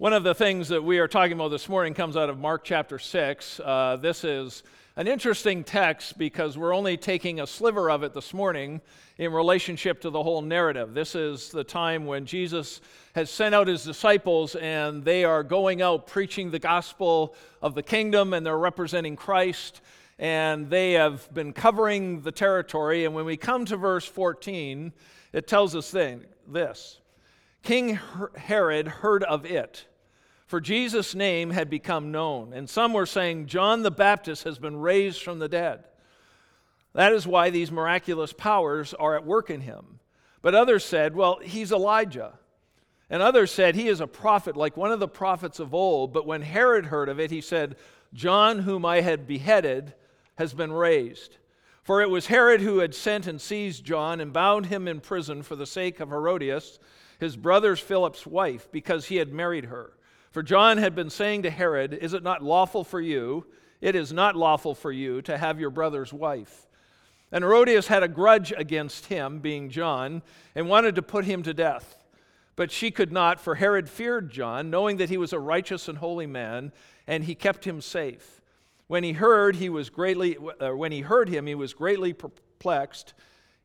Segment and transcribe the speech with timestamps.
[0.00, 2.64] One of the things that we are talking about this morning comes out of Mark
[2.64, 3.60] chapter 6.
[3.60, 4.62] Uh, this is
[4.96, 8.80] an interesting text because we're only taking a sliver of it this morning
[9.18, 10.94] in relationship to the whole narrative.
[10.94, 12.80] This is the time when Jesus
[13.14, 17.82] has sent out his disciples and they are going out preaching the gospel of the
[17.82, 19.82] kingdom and they're representing Christ
[20.18, 23.04] and they have been covering the territory.
[23.04, 24.94] And when we come to verse 14,
[25.34, 27.00] it tells us this
[27.62, 27.98] King
[28.34, 29.84] Herod heard of it
[30.50, 32.52] for Jesus' name had become known.
[32.52, 35.84] And some were saying, John the Baptist has been raised from the dead.
[36.92, 40.00] That is why these miraculous powers are at work in him.
[40.42, 42.32] But others said, Well, he's Elijah.
[43.08, 46.12] And others said, He is a prophet, like one of the prophets of old.
[46.12, 47.76] But when Herod heard of it, he said,
[48.12, 49.94] John, whom I had beheaded,
[50.34, 51.36] has been raised.
[51.84, 55.44] For it was Herod who had sent and seized John and bound him in prison
[55.44, 56.80] for the sake of Herodias,
[57.20, 59.92] his brother Philip's wife, because he had married her.
[60.30, 63.46] For John had been saying to Herod, Is it not lawful for you?
[63.80, 66.68] It is not lawful for you to have your brother's wife.
[67.32, 70.22] And Herodias had a grudge against him, being John,
[70.54, 71.96] and wanted to put him to death.
[72.56, 75.98] But she could not, for Herod feared John, knowing that he was a righteous and
[75.98, 76.72] holy man,
[77.06, 78.40] and he kept him safe.
[78.86, 83.14] When he heard, he was greatly, uh, when he heard him, he was greatly perplexed,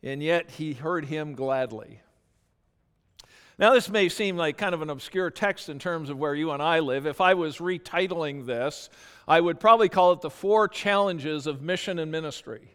[0.02, 2.02] and yet he heard him gladly.
[3.58, 6.52] Now, this may seem like kind of an obscure text in terms of where you
[6.52, 7.06] and I live.
[7.06, 8.90] If I was retitling this,
[9.28, 12.70] I would probably call it the four challenges of mission and ministry.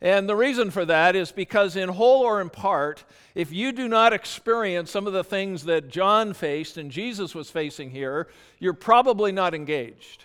[0.00, 3.04] And the reason for that is because, in whole or in part,
[3.36, 7.48] if you do not experience some of the things that John faced and Jesus was
[7.48, 8.26] facing here,
[8.58, 10.24] you're probably not engaged.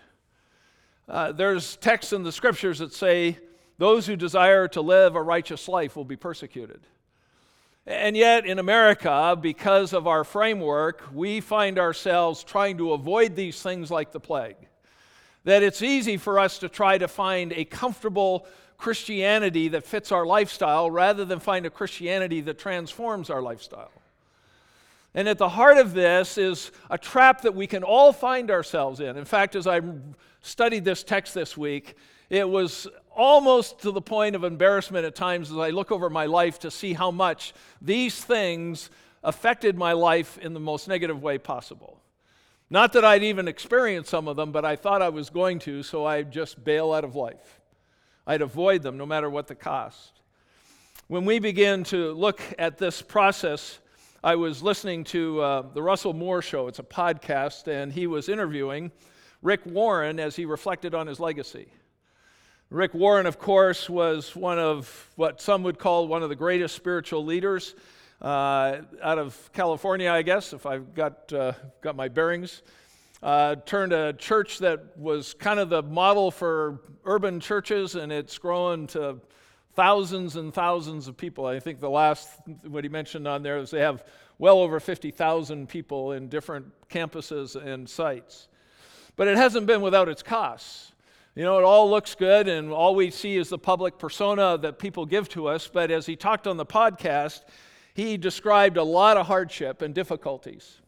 [1.07, 3.37] Uh, there's texts in the scriptures that say,
[3.77, 6.81] Those who desire to live a righteous life will be persecuted.
[7.87, 13.61] And yet, in America, because of our framework, we find ourselves trying to avoid these
[13.61, 14.57] things like the plague.
[15.45, 18.45] That it's easy for us to try to find a comfortable
[18.77, 23.93] Christianity that fits our lifestyle rather than find a Christianity that transforms our lifestyle.
[25.15, 28.99] And at the heart of this is a trap that we can all find ourselves
[28.99, 29.15] in.
[29.15, 29.79] In fact, as I
[30.41, 31.95] studied this text this week,
[32.29, 36.25] it was almost to the point of embarrassment at times as I look over my
[36.25, 38.89] life to see how much these things
[39.23, 42.01] affected my life in the most negative way possible.
[42.69, 45.83] Not that I'd even experienced some of them, but I thought I was going to,
[45.83, 47.61] so I'd just bail out of life.
[48.25, 50.21] I'd avoid them no matter what the cost.
[51.07, 53.79] When we begin to look at this process,
[54.21, 56.67] I was listening to uh, the Russell Moore Show.
[56.67, 58.91] It's a podcast, and he was interviewing
[59.41, 61.67] Rick Warren as he reflected on his legacy.
[62.69, 66.75] Rick Warren, of course, was one of what some would call one of the greatest
[66.75, 67.75] spiritual leaders
[68.21, 72.63] uh, out of California, I guess, if I've got, uh, got my bearings.
[73.23, 78.37] Uh, turned a church that was kind of the model for urban churches, and it's
[78.37, 79.21] grown to
[79.75, 81.45] thousands and thousands of people.
[81.45, 82.29] I think the last,
[82.63, 84.03] what he mentioned on there is they have
[84.39, 88.49] well over 50,000 people in different campuses and sites.
[89.15, 90.91] But it hasn't been without its costs.
[91.37, 94.79] You know, it all looks good, and all we see is the public persona that
[94.79, 95.69] people give to us.
[95.71, 97.41] But as he talked on the podcast,
[97.93, 100.81] he described a lot of hardship and difficulties.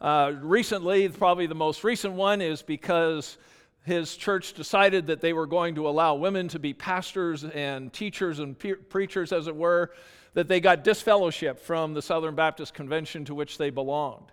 [0.00, 3.36] Uh, recently, probably the most recent one is because
[3.82, 8.38] his church decided that they were going to allow women to be pastors and teachers
[8.38, 9.90] and pe- preachers, as it were,
[10.34, 14.30] that they got disfellowship from the Southern Baptist Convention to which they belonged.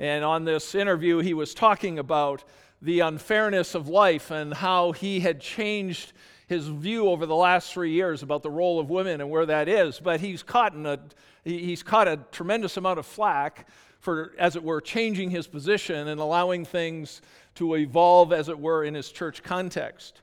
[0.00, 2.42] And on this interview, he was talking about
[2.80, 6.12] the unfairness of life and how he had changed
[6.46, 9.68] his view over the last three years about the role of women and where that
[9.68, 10.00] is.
[10.00, 10.98] But he's caught, in a,
[11.44, 13.68] he's caught a tremendous amount of flack
[14.00, 17.20] for, as it were, changing his position and allowing things
[17.56, 20.20] to evolve, as it were, in his church context.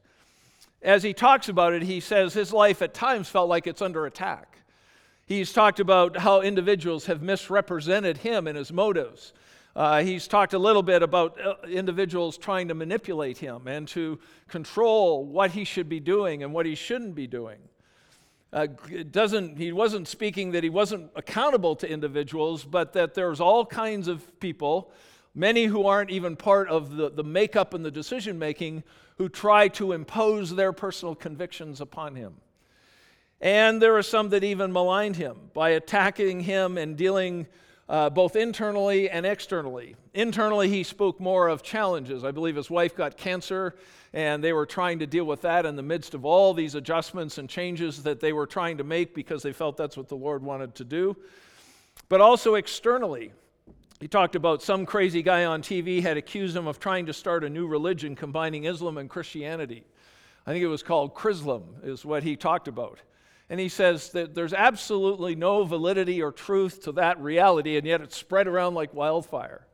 [0.82, 4.06] As he talks about it, he says his life at times felt like it's under
[4.06, 4.60] attack.
[5.28, 9.34] He's talked about how individuals have misrepresented him and his motives
[9.76, 14.18] uh, he's talked a little bit about uh, individuals trying to manipulate him and to
[14.48, 17.60] control what he should be doing and what he shouldn't be doing.
[18.54, 18.68] Uh,
[19.12, 24.08] doesn't, he wasn't speaking that he wasn't accountable to individuals, but that there's all kinds
[24.08, 24.92] of people,
[25.34, 28.82] many who aren't even part of the, the makeup and the decision making,
[29.18, 32.36] who try to impose their personal convictions upon him.
[33.42, 37.48] And there are some that even maligned him by attacking him and dealing
[37.88, 39.96] uh, both internally and externally.
[40.14, 42.24] Internally, he spoke more of challenges.
[42.24, 43.76] I believe his wife got cancer,
[44.14, 47.38] and they were trying to deal with that in the midst of all these adjustments
[47.38, 50.42] and changes that they were trying to make because they felt that's what the Lord
[50.42, 51.16] wanted to do.
[52.10, 53.32] But also externally,
[54.00, 57.46] He talked about some crazy guy on TV had accused him of trying to start
[57.46, 59.86] a new religion combining Islam and Christianity.
[60.46, 63.00] I think it was called Chrislam, is what he talked about.
[63.50, 68.02] And he says that there's absolutely no validity or truth to that reality, and yet
[68.02, 69.68] it's spread around like wildfire.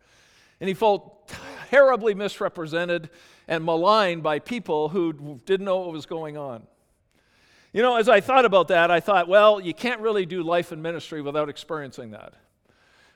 [0.60, 1.32] And he felt
[1.70, 3.10] terribly misrepresented
[3.48, 6.68] and maligned by people who didn't know what was going on.
[7.74, 10.74] You know, as I thought about that, I thought, well, you can't really do life
[10.74, 12.34] and ministry without experiencing that.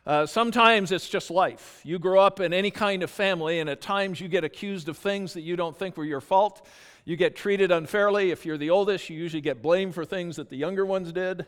[0.05, 1.81] Uh, sometimes it's just life.
[1.83, 4.97] You grow up in any kind of family, and at times you get accused of
[4.97, 6.65] things that you don't think were your fault.
[7.05, 8.31] You get treated unfairly.
[8.31, 11.45] If you're the oldest, you usually get blamed for things that the younger ones did.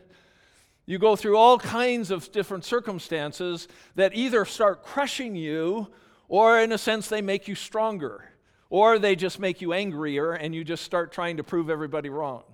[0.86, 3.66] You go through all kinds of different circumstances
[3.96, 5.88] that either start crushing you,
[6.28, 8.24] or in a sense, they make you stronger,
[8.70, 12.44] or they just make you angrier, and you just start trying to prove everybody wrong.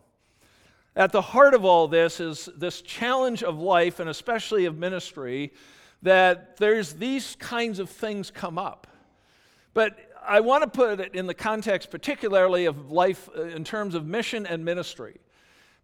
[0.96, 5.52] At the heart of all this is this challenge of life, and especially of ministry,
[6.02, 8.86] that there's these kinds of things come up.
[9.74, 13.94] But I want to put it in the context, particularly of life uh, in terms
[13.94, 15.20] of mission and ministry.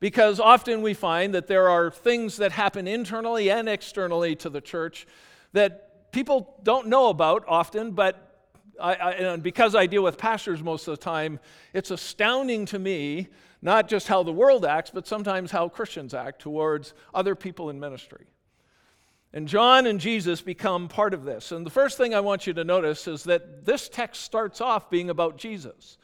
[0.00, 4.60] Because often we find that there are things that happen internally and externally to the
[4.60, 5.06] church
[5.52, 8.48] that people don't know about often, but
[8.80, 11.38] I, I, and because I deal with pastors most of the time,
[11.74, 13.28] it's astounding to me
[13.62, 17.78] not just how the world acts, but sometimes how Christians act towards other people in
[17.78, 18.26] ministry.
[19.32, 21.52] And John and Jesus become part of this.
[21.52, 24.90] And the first thing I want you to notice is that this text starts off
[24.90, 25.98] being about Jesus.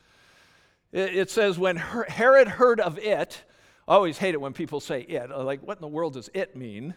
[0.92, 3.42] It says, when Herod heard of it,
[3.88, 5.30] I always hate it when people say it.
[5.30, 6.94] Uh, like, what in the world does it mean?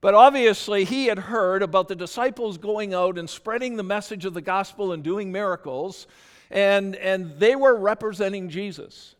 [0.00, 4.34] But obviously, he had heard about the disciples going out and spreading the message of
[4.34, 6.06] the gospel and doing miracles,
[6.50, 9.14] and, and they were representing Jesus.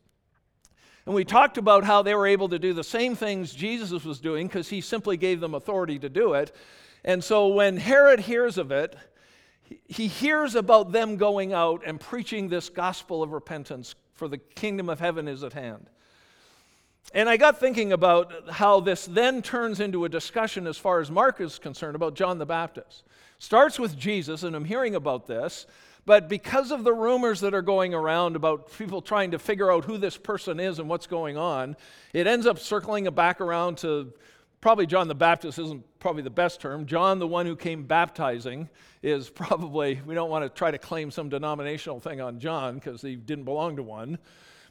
[1.06, 4.20] And we talked about how they were able to do the same things Jesus was
[4.20, 6.54] doing because he simply gave them authority to do it.
[7.04, 8.96] And so when Herod hears of it,
[9.86, 14.88] he hears about them going out and preaching this gospel of repentance, for the kingdom
[14.88, 15.88] of heaven is at hand.
[17.12, 21.10] And I got thinking about how this then turns into a discussion as far as
[21.10, 23.04] Mark is concerned about John the Baptist.
[23.38, 25.66] Starts with Jesus, and I'm hearing about this,
[26.06, 29.84] but because of the rumors that are going around about people trying to figure out
[29.84, 31.76] who this person is and what's going on,
[32.12, 34.12] it ends up circling back around to
[34.60, 36.86] probably John the Baptist isn't probably the best term.
[36.86, 38.68] John, the one who came baptizing,
[39.02, 43.00] is probably, we don't want to try to claim some denominational thing on John because
[43.00, 44.18] he didn't belong to one.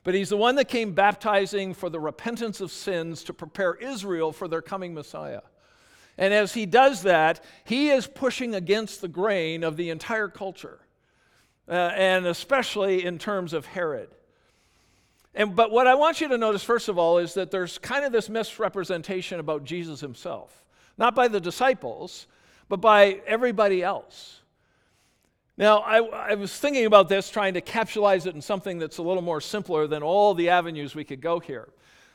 [0.03, 4.33] But he's the one that came baptizing for the repentance of sins to prepare Israel
[4.33, 5.41] for their coming Messiah.
[6.17, 10.82] And as he does that, he is pushing against the grain of the entire culture
[11.67, 14.09] uh, and especially in terms of Herod.
[15.35, 18.05] And, but what I want you to notice, first of all, is that there's kind
[18.05, 20.63] of this misrepresentation about Jesus himself,
[20.97, 22.27] not by the disciples,
[22.69, 24.41] but by everybody else.
[25.57, 29.03] Now, I, I, was thinking about this, trying to capsulize it in something that's a
[29.03, 31.69] little more simpler than all the avenues we could go here.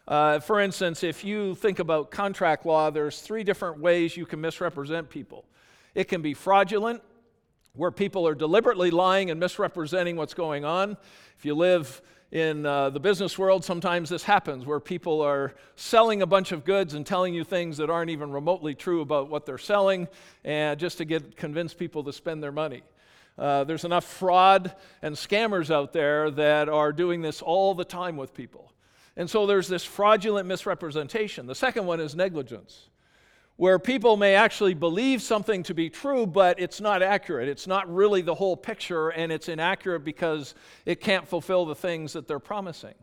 [0.08, 4.40] Uh, for instance, if you think about contract law, there's three different ways you can
[4.40, 5.44] misrepresent people.
[5.94, 7.00] It can be fraudulent,
[7.78, 10.96] where people are deliberately lying and misrepresenting what's going on.
[11.38, 12.02] If you live
[12.32, 16.64] in uh, the business world, sometimes this happens where people are selling a bunch of
[16.64, 20.08] goods and telling you things that aren't even remotely true about what they're selling,
[20.44, 22.82] and just to get convince people to spend their money.
[23.38, 28.16] Uh, there's enough fraud and scammers out there that are doing this all the time
[28.16, 28.72] with people.
[29.16, 31.46] And so there's this fraudulent misrepresentation.
[31.46, 32.88] The second one is negligence
[33.58, 37.48] where people may actually believe something to be true, but it's not accurate.
[37.48, 40.54] It's not really the whole picture, and it's inaccurate because
[40.86, 42.94] it can't fulfill the things that they're promising.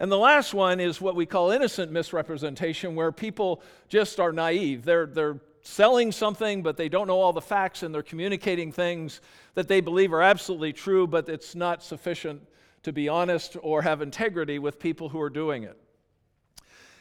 [0.00, 4.84] And the last one is what we call innocent misrepresentation, where people just are naive.
[4.84, 9.20] They're, they're selling something, but they don't know all the facts, and they're communicating things
[9.54, 12.42] that they believe are absolutely true, but it's not sufficient
[12.82, 15.78] to be honest or have integrity with people who are doing it.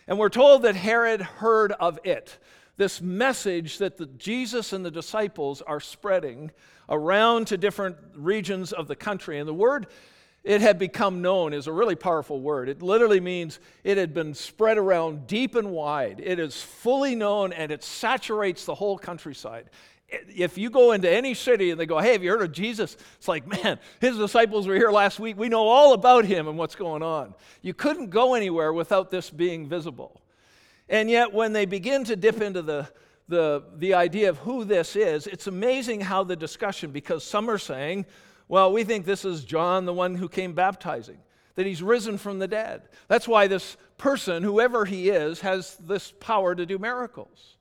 [0.08, 2.38] And we're told that Herod heard of it
[2.78, 6.52] this message that the, Jesus and the disciples are spreading
[6.90, 9.40] around to different regions of the country.
[9.40, 9.88] And the word
[10.48, 12.70] it had become known is a really powerful word.
[12.70, 16.22] It literally means it had been spread around deep and wide.
[16.24, 19.70] It is fully known and it saturates the whole countryside.
[20.08, 22.96] If you go into any city and they go, Hey, have you heard of Jesus?
[23.18, 25.38] It's like, Man, his disciples were here last week.
[25.38, 27.34] We know all about him and what's going on.
[27.62, 30.22] You couldn't go anywhere without this being visible.
[30.90, 32.88] And yet, when they begin to dip into the,
[33.28, 37.58] the, the idea of who this is, it's amazing how the discussion, because some are
[37.58, 38.06] saying,
[38.48, 41.18] well, we think this is John, the one who came baptizing,
[41.56, 42.84] that he's risen from the dead.
[43.10, 47.56] That's why this person, whoever he is, has this power to do miracles.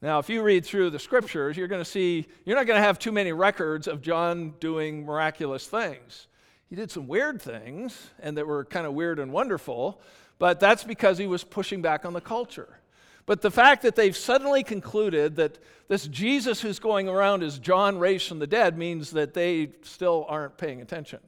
[0.00, 2.86] Now, if you read through the scriptures, you're going to see, you're not going to
[2.86, 6.28] have too many records of John doing miraculous things.
[6.68, 10.00] He did some weird things, and that were kind of weird and wonderful,
[10.38, 12.80] but that's because he was pushing back on the culture.
[13.26, 17.98] But the fact that they've suddenly concluded that this Jesus who's going around is John
[17.98, 21.18] raised from the dead means that they still aren't paying attention.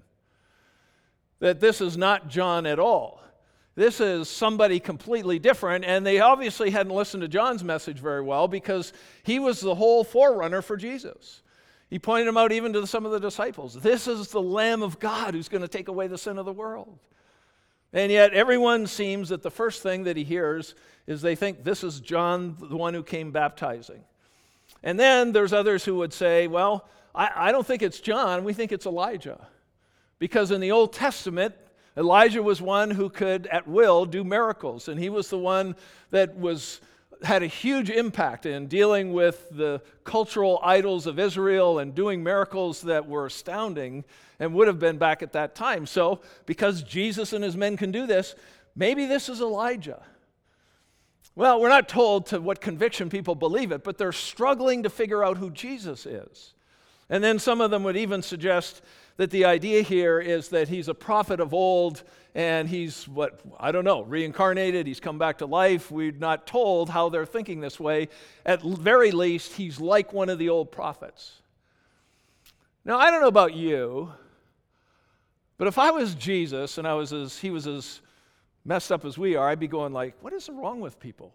[1.41, 3.21] That this is not John at all.
[3.75, 8.49] This is somebody completely different, and they obviously hadn't listened to John's message very well
[8.49, 11.43] because he was the whole forerunner for Jesus.
[11.89, 13.75] He pointed him out even to some of the disciples.
[13.75, 16.53] This is the Lamb of God who's going to take away the sin of the
[16.53, 16.99] world.
[17.93, 20.75] And yet, everyone seems that the first thing that he hears
[21.07, 24.05] is they think this is John, the one who came baptizing.
[24.83, 28.53] And then there's others who would say, well, I, I don't think it's John, we
[28.53, 29.49] think it's Elijah.
[30.19, 31.55] Because in the Old Testament,
[31.97, 35.75] Elijah was one who could, at will, do miracles, and he was the one
[36.11, 36.81] that was
[37.23, 42.83] had a huge impact in dealing with the cultural idols of Israel and doing miracles
[42.83, 44.05] that were astounding
[44.39, 45.87] and would have been back at that time.
[45.87, 48.35] So, because Jesus and his men can do this,
[48.77, 50.03] maybe this is Elijah.
[51.35, 55.25] Well, we're not told to what conviction people believe it, but they're struggling to figure
[55.25, 56.55] out who Jesus is.
[57.11, 58.83] And then some of them would even suggest
[59.17, 62.03] that the idea here is that he's a prophet of old
[62.35, 65.91] and he's what, I don't know, reincarnated, he's come back to life.
[65.91, 68.09] We're not told how they're thinking this way.
[68.45, 71.41] At very least, he's like one of the old prophets.
[72.85, 74.13] Now, I don't know about you,
[75.57, 78.01] but if I was Jesus and I was as, he was as
[78.65, 81.33] messed up as we are, I'd be going like, what is wrong with people?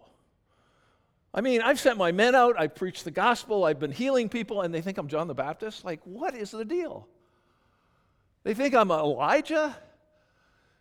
[1.34, 4.62] I mean, I've sent my men out, I've preached the gospel, I've been healing people,
[4.62, 5.84] and they think I'm John the Baptist.
[5.84, 7.08] Like, what is the deal?
[8.44, 9.76] They think I'm Elijah?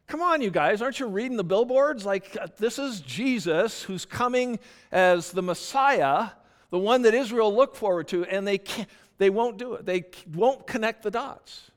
[0.07, 2.05] Come on, you guys, aren't you reading the billboards?
[2.05, 4.60] Like, uh, this is Jesus who's coming
[4.91, 6.29] as the Messiah,
[6.69, 9.86] the one that Israel looked forward to, and they, can't, they won't do it.
[9.86, 11.72] They won't connect the dots.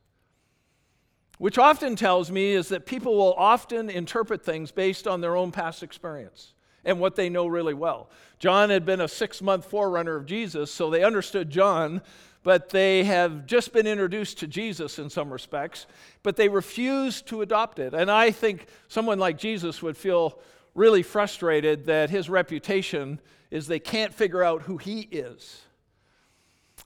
[1.38, 5.52] Which often tells me is that people will often interpret things based on their own
[5.52, 6.54] past experience
[6.84, 8.08] and what they know really well.
[8.38, 12.00] John had been a six month forerunner of Jesus, so they understood John
[12.46, 15.88] but they have just been introduced to Jesus in some respects,
[16.22, 17.92] but they refuse to adopt it.
[17.92, 20.38] And I think someone like Jesus would feel
[20.72, 25.60] really frustrated that his reputation is they can't figure out who he is.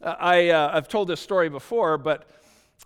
[0.00, 2.26] I, uh, I've told this story before, but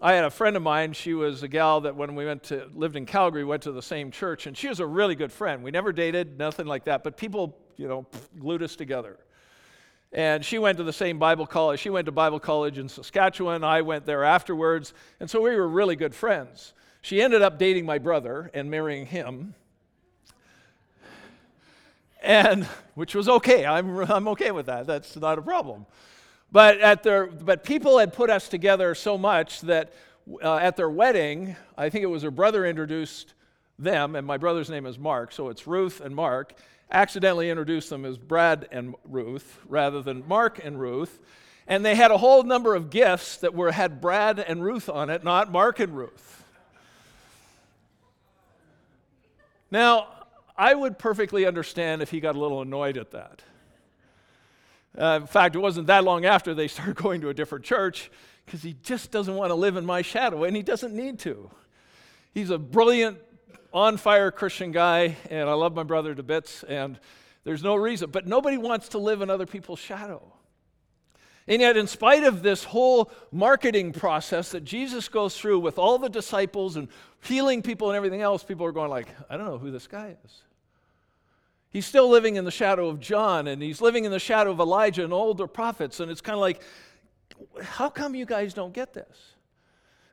[0.00, 0.94] I had a friend of mine.
[0.94, 3.82] She was a gal that when we went to lived in Calgary, went to the
[3.82, 5.62] same church, and she was a really good friend.
[5.62, 8.04] We never dated, nothing like that, but people, you know,
[8.40, 9.16] glued us together.
[10.14, 11.80] And she went to the same Bible college.
[11.80, 13.64] She went to Bible college in Saskatchewan.
[13.64, 14.94] I went there afterwards.
[15.18, 16.72] And so we were really good friends.
[17.02, 19.56] She ended up dating my brother and marrying him.
[22.22, 23.66] And which was okay.
[23.66, 24.86] I'm, I'm okay with that.
[24.86, 25.84] That's not a problem.
[26.52, 29.92] But, at their, but people had put us together so much that
[30.40, 33.34] uh, at their wedding, I think it was her brother introduced
[33.80, 36.54] them, and my brother's name is Mark, so it's Ruth and Mark
[36.90, 41.18] accidentally introduced them as Brad and Ruth rather than Mark and Ruth.
[41.66, 45.10] And they had a whole number of gifts that were, had Brad and Ruth on
[45.10, 46.44] it, not Mark and Ruth.
[49.70, 50.08] Now,
[50.56, 53.42] I would perfectly understand if he got a little annoyed at that.
[54.96, 58.10] Uh, in fact, it wasn't that long after they started going to a different church
[58.46, 61.50] because he just doesn't want to live in my shadow, and he doesn't need to.
[62.32, 63.18] He's a brilliant
[63.74, 66.98] on fire Christian guy, and I love my brother to bits, and
[67.42, 68.10] there's no reason.
[68.10, 70.22] But nobody wants to live in other people's shadow.
[71.48, 75.98] And yet, in spite of this whole marketing process that Jesus goes through with all
[75.98, 76.88] the disciples and
[77.22, 80.16] healing people and everything else, people are going like, I don't know who this guy
[80.24, 80.42] is.
[81.68, 84.60] He's still living in the shadow of John, and he's living in the shadow of
[84.60, 86.62] Elijah and older prophets, and it's kind of like,
[87.60, 89.33] how come you guys don't get this?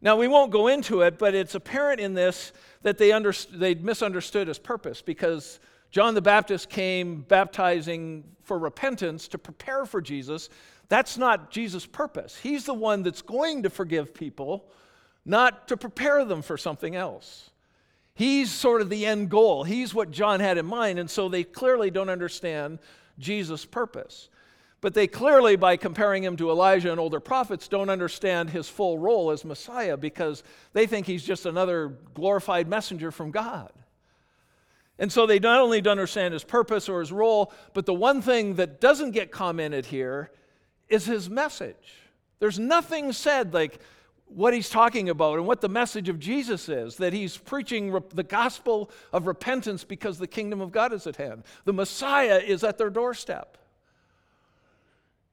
[0.01, 3.75] Now, we won't go into it, but it's apparent in this that they, under, they
[3.75, 5.60] misunderstood his purpose because
[5.91, 10.50] John the Baptist came baptizing for repentance to prepare for Jesus.
[10.89, 12.36] That's not Jesus' purpose.
[12.38, 14.70] He's the one that's going to forgive people,
[15.25, 17.51] not to prepare them for something else.
[18.13, 19.63] He's sort of the end goal.
[19.63, 22.79] He's what John had in mind, and so they clearly don't understand
[23.20, 24.29] Jesus' purpose.
[24.81, 28.97] But they clearly, by comparing him to Elijah and older prophets, don't understand his full
[28.97, 33.71] role as Messiah because they think he's just another glorified messenger from God.
[34.97, 38.21] And so they not only don't understand his purpose or his role, but the one
[38.23, 40.31] thing that doesn't get commented here
[40.89, 41.95] is his message.
[42.39, 43.79] There's nothing said like
[44.25, 48.23] what he's talking about and what the message of Jesus is that he's preaching the
[48.23, 51.43] gospel of repentance because the kingdom of God is at hand.
[51.65, 53.57] The Messiah is at their doorstep.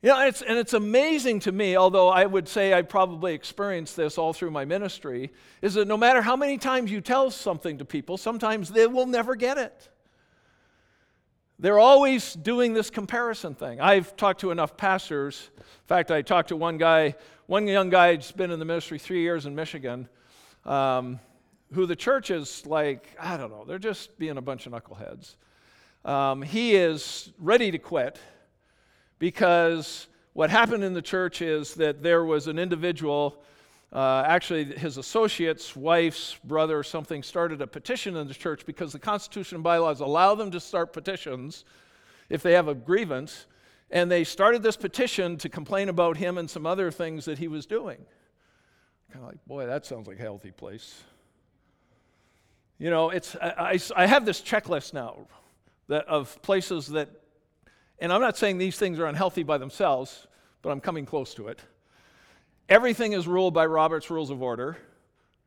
[0.00, 3.96] You know, it's, and it's amazing to me, although I would say I probably experienced
[3.96, 7.78] this all through my ministry, is that no matter how many times you tell something
[7.78, 9.88] to people, sometimes they will never get it.
[11.58, 13.80] They're always doing this comparison thing.
[13.80, 15.50] I've talked to enough pastors.
[15.56, 19.00] In fact, I talked to one guy, one young guy who's been in the ministry
[19.00, 20.08] three years in Michigan,
[20.64, 21.18] um,
[21.74, 25.34] who the church is like, I don't know, they're just being a bunch of knuckleheads.
[26.04, 28.20] Um, he is ready to quit
[29.18, 33.42] because what happened in the church is that there was an individual,
[33.92, 38.92] uh, actually his associate's wife's brother or something, started a petition in the church because
[38.92, 41.64] the Constitution and bylaws allow them to start petitions
[42.28, 43.46] if they have a grievance.
[43.90, 47.48] And they started this petition to complain about him and some other things that he
[47.48, 47.98] was doing.
[49.10, 51.02] Kind of like, boy, that sounds like a healthy place.
[52.78, 53.48] You know, it's, I,
[53.96, 55.26] I, I have this checklist now
[55.88, 57.08] that, of places that
[58.00, 60.26] and I'm not saying these things are unhealthy by themselves,
[60.62, 61.60] but I'm coming close to it.
[62.68, 64.76] Everything is ruled by Robert's Rules of Order.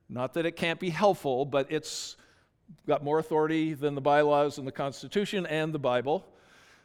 [0.10, 2.18] Not that it can't be helpful, but it's
[2.88, 6.26] got more authority than the bylaws and the Constitution and the Bible.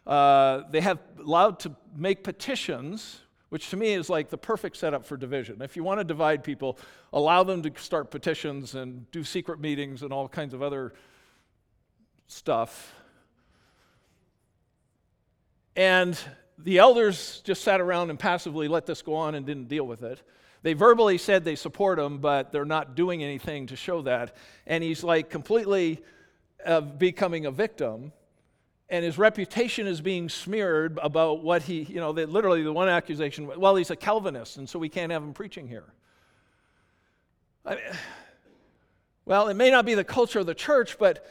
[0.06, 5.04] Uh, they have allowed to make petitions, which to me is like the perfect setup
[5.04, 5.60] for division.
[5.62, 6.78] If you want to divide people,
[7.12, 10.92] allow them to start petitions and do secret meetings and all kinds of other
[12.28, 12.94] stuff.
[15.76, 16.18] And
[16.58, 20.02] the elders just sat around and passively let this go on and didn't deal with
[20.02, 20.22] it.
[20.62, 24.34] They verbally said they support him, but they're not doing anything to show that.
[24.66, 26.02] And he's like completely
[26.64, 28.12] uh, becoming a victim.
[28.88, 32.88] And his reputation is being smeared about what he, you know, they, literally the one
[32.88, 35.92] accusation, well, he's a Calvinist, and so we can't have him preaching here.
[37.64, 37.84] I mean,
[39.24, 41.26] well, it may not be the culture of the church, but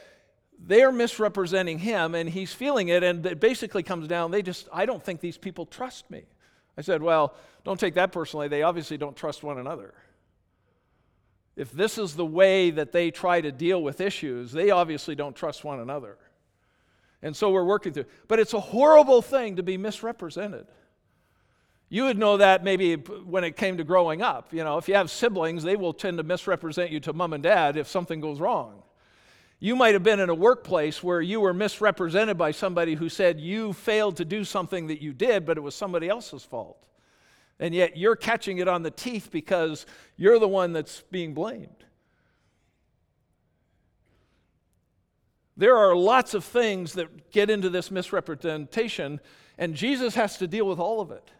[0.58, 4.86] they're misrepresenting him and he's feeling it and it basically comes down they just i
[4.86, 6.22] don't think these people trust me.
[6.78, 7.34] I said well
[7.64, 8.46] don't take that personally.
[8.46, 9.92] They obviously don't trust one another.
[11.56, 15.34] If this is the way that they try to deal with issues they obviously don't
[15.34, 16.16] trust one another.
[17.22, 18.04] And so we're working through.
[18.28, 20.66] But it's a horrible thing to be misrepresented.
[21.88, 24.94] You would know that maybe when it came to growing up you know if you
[24.94, 28.40] have siblings they will tend to misrepresent you to mom and dad if something goes
[28.40, 28.82] wrong
[29.58, 33.40] you might have been in a workplace where you were misrepresented by somebody who said
[33.40, 36.86] you failed to do something that you did, but it was somebody else's fault.
[37.58, 41.84] And yet you're catching it on the teeth because you're the one that's being blamed.
[45.56, 49.20] There are lots of things that get into this misrepresentation,
[49.56, 51.30] and Jesus has to deal with all of it.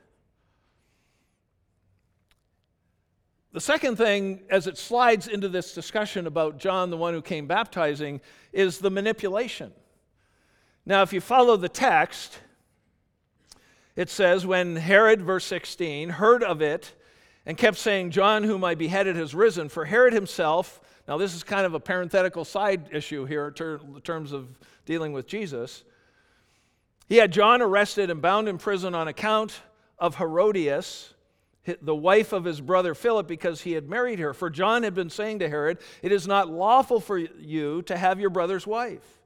[3.57, 7.47] The second thing, as it slides into this discussion about John, the one who came
[7.47, 8.21] baptizing,
[8.53, 9.73] is the manipulation.
[10.85, 12.38] Now, if you follow the text,
[13.97, 16.92] it says, When Herod, verse 16, heard of it
[17.47, 21.42] and kept saying, John, whom I beheaded, has risen, for Herod himself, now this is
[21.42, 24.49] kind of a parenthetical side issue here in terms of
[24.85, 25.83] dealing with Jesus.
[27.09, 29.62] He had John arrested and bound in prison on account
[29.99, 31.14] of Herodias
[31.83, 34.33] the wife of his brother Philip because he had married her.
[34.35, 38.20] For John had been saying to Herod, It is not lawful for you to have
[38.20, 39.16] your brother's wife.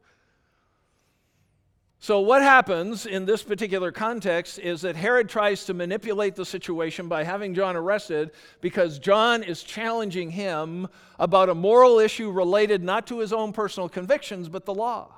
[2.02, 7.08] So, what happens in this particular context is that Herod tries to manipulate the situation
[7.08, 8.30] by having John arrested
[8.62, 13.90] because John is challenging him about a moral issue related not to his own personal
[13.90, 15.12] convictions, but the law.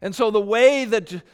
[0.00, 1.24] And so, the way that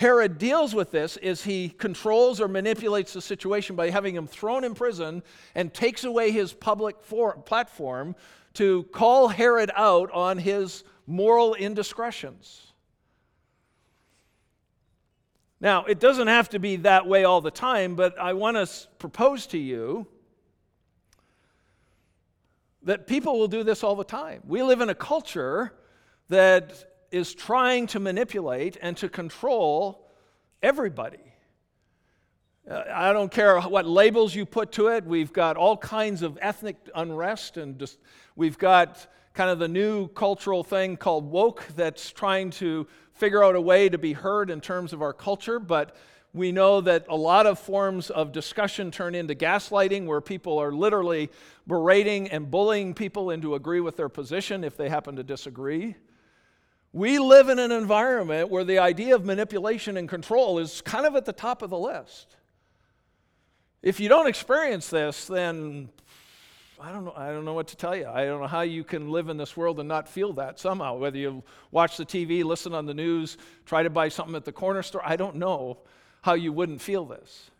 [0.00, 4.64] Herod deals with this is he controls or manipulates the situation by having him thrown
[4.64, 5.22] in prison
[5.54, 8.16] and takes away his public for- platform
[8.54, 12.72] to call Herod out on his moral indiscretions.
[15.60, 18.88] Now, it doesn't have to be that way all the time, but I want to
[18.98, 20.06] propose to you
[22.84, 24.40] that people will do this all the time.
[24.46, 25.74] We live in a culture
[26.30, 30.06] that is trying to manipulate and to control
[30.62, 31.18] everybody.
[32.70, 35.04] Uh, I don't care what labels you put to it.
[35.04, 37.98] We've got all kinds of ethnic unrest, and just,
[38.36, 43.56] we've got kind of the new cultural thing called woke that's trying to figure out
[43.56, 45.58] a way to be heard in terms of our culture.
[45.58, 45.96] But
[46.32, 50.72] we know that a lot of forms of discussion turn into gaslighting, where people are
[50.72, 51.30] literally
[51.66, 55.96] berating and bullying people into agree with their position if they happen to disagree.
[56.92, 61.14] We live in an environment where the idea of manipulation and control is kind of
[61.14, 62.36] at the top of the list.
[63.80, 65.88] If you don't experience this, then
[66.80, 68.08] I don't know, I don't know what to tell you.
[68.08, 70.96] I don't know how you can live in this world and not feel that somehow.
[70.96, 74.52] Whether you watch the TV, listen on the news, try to buy something at the
[74.52, 75.78] corner store, I don't know
[76.22, 77.50] how you wouldn't feel this.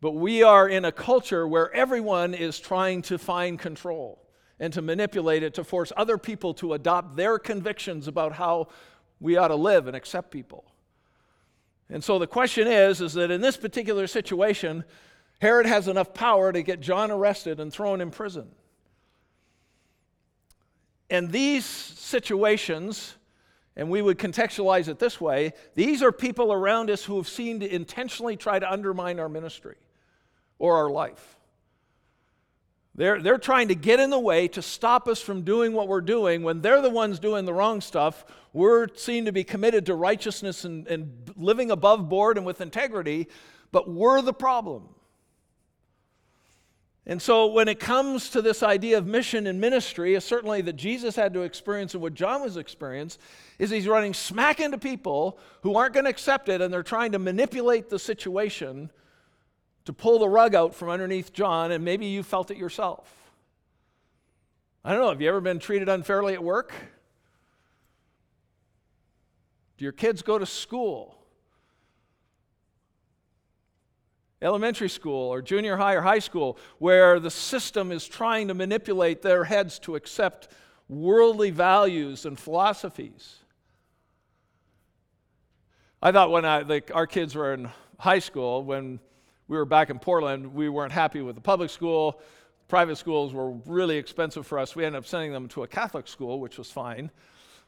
[0.00, 4.25] But we are in a culture where everyone is trying to find control
[4.58, 8.68] and to manipulate it to force other people to adopt their convictions about how
[9.20, 10.64] we ought to live and accept people.
[11.88, 14.84] And so the question is is that in this particular situation,
[15.40, 18.48] Herod has enough power to get John arrested and thrown in prison.
[21.08, 23.14] And these situations,
[23.76, 27.60] and we would contextualize it this way these are people around us who have seemed
[27.60, 29.76] to intentionally try to undermine our ministry
[30.58, 31.35] or our life.
[32.96, 36.00] They're, they're trying to get in the way to stop us from doing what we're
[36.00, 38.24] doing when they're the ones doing the wrong stuff.
[38.54, 43.28] We're seen to be committed to righteousness and, and living above board and with integrity,
[43.70, 44.88] but we're the problem.
[47.08, 51.14] And so, when it comes to this idea of mission and ministry, certainly that Jesus
[51.14, 53.20] had to experience and what John was experiencing,
[53.60, 57.12] is he's running smack into people who aren't going to accept it and they're trying
[57.12, 58.90] to manipulate the situation
[59.86, 63.12] to pull the rug out from underneath John, and maybe you felt it yourself.
[64.84, 66.72] I don't know, have you ever been treated unfairly at work?
[69.78, 71.16] Do your kids go to school?
[74.42, 79.22] Elementary school or junior high or high school, where the system is trying to manipulate
[79.22, 80.48] their heads to accept
[80.88, 83.36] worldly values and philosophies.
[86.02, 89.00] I thought when I, like, our kids were in high school, when
[89.48, 92.20] we were back in Portland, we weren't happy with the public school.
[92.68, 94.74] Private schools were really expensive for us.
[94.74, 97.10] We ended up sending them to a Catholic school, which was fine.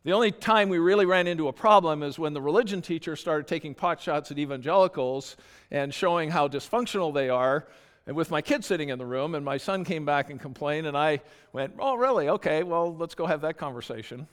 [0.04, 3.46] The only time we really ran into a problem is when the religion teacher started
[3.46, 5.36] taking pot shots at evangelicals
[5.70, 7.68] and showing how dysfunctional they are.
[8.06, 10.86] And with my kid sitting in the room, and my son came back and complained,
[10.86, 11.20] and I
[11.52, 12.28] went, Oh, really?
[12.28, 14.26] Okay, well, let's go have that conversation.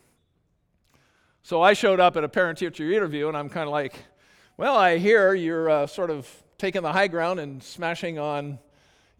[1.42, 3.94] So I showed up at a parent teacher interview, and I'm kind of like,
[4.56, 6.26] Well, I hear you're uh, sort of
[6.58, 8.58] taking the high ground and smashing on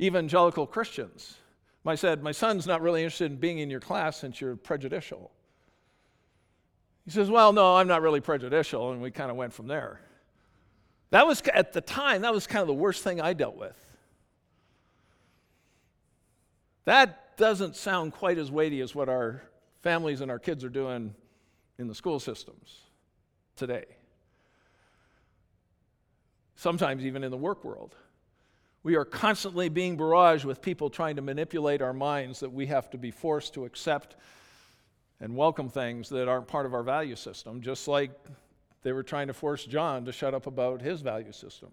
[0.00, 1.36] evangelical Christians.
[1.84, 5.30] I said, My son's not really interested in being in your class since you're prejudicial.
[7.04, 8.92] He says, Well, no, I'm not really prejudicial.
[8.92, 10.00] And we kind of went from there.
[11.10, 13.76] That was, at the time, that was kind of the worst thing I dealt with.
[16.84, 19.42] That doesn't sound quite as weighty as what our
[19.82, 21.14] families and our kids are doing
[21.78, 22.80] in the school systems
[23.54, 23.95] today
[26.56, 27.94] sometimes even in the work world.
[28.82, 32.90] We are constantly being barraged with people trying to manipulate our minds that we have
[32.90, 34.16] to be forced to accept
[35.20, 38.10] and welcome things that aren't part of our value system, just like
[38.82, 41.70] they were trying to force John to shut up about his value system.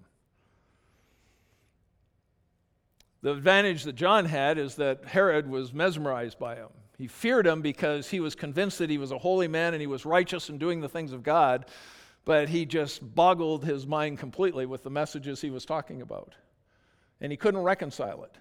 [3.21, 6.69] The advantage that John had is that Herod was mesmerized by him.
[6.97, 9.87] He feared him because he was convinced that he was a holy man and he
[9.87, 11.65] was righteous and doing the things of God
[12.25, 16.33] but he just boggled his mind completely with the messages he was talking about.
[17.19, 18.37] And he couldn't reconcile it.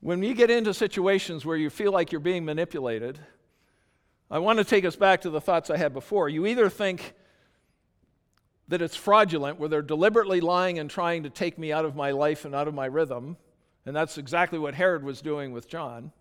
[0.00, 3.18] When you get into situations where you feel like you're being manipulated,
[4.30, 6.28] I want to take us back to the thoughts I had before.
[6.28, 7.14] You either think
[8.68, 12.12] that it's fraudulent, where they're deliberately lying and trying to take me out of my
[12.12, 13.36] life and out of my rhythm,
[13.84, 16.12] and that's exactly what Herod was doing with John.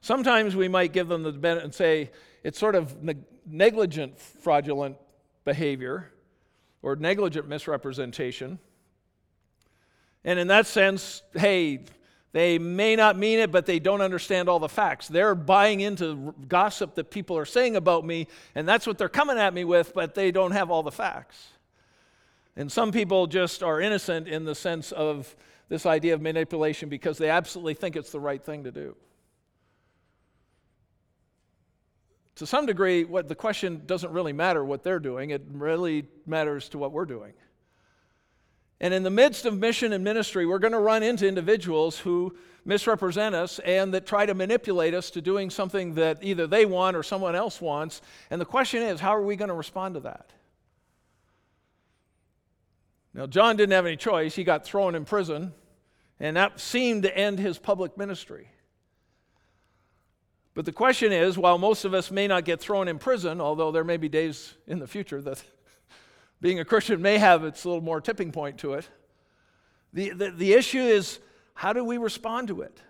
[0.00, 2.10] Sometimes we might give them the benefit and say,
[2.42, 3.14] it's sort of ne-
[3.46, 4.96] negligent fraudulent
[5.44, 6.10] behavior
[6.82, 8.58] or negligent misrepresentation.
[10.24, 11.84] And in that sense, hey,
[12.32, 15.08] they may not mean it, but they don't understand all the facts.
[15.08, 19.38] They're buying into gossip that people are saying about me, and that's what they're coming
[19.38, 21.48] at me with, but they don't have all the facts.
[22.56, 25.34] And some people just are innocent in the sense of
[25.68, 28.96] this idea of manipulation because they absolutely think it's the right thing to do.
[32.40, 36.70] To some degree, what the question doesn't really matter what they're doing, it really matters
[36.70, 37.34] to what we're doing.
[38.80, 42.34] And in the midst of mission and ministry, we're going to run into individuals who
[42.64, 46.96] misrepresent us and that try to manipulate us to doing something that either they want
[46.96, 48.00] or someone else wants.
[48.30, 50.30] And the question is, how are we going to respond to that?
[53.12, 54.34] Now, John didn't have any choice.
[54.34, 55.52] He got thrown in prison,
[56.18, 58.48] and that seemed to end his public ministry.
[60.54, 63.70] But the question is while most of us may not get thrown in prison, although
[63.70, 65.42] there may be days in the future that
[66.40, 68.88] being a Christian may have its little more tipping point to it,
[69.92, 71.18] the, the, the issue is
[71.54, 72.80] how do we respond to it?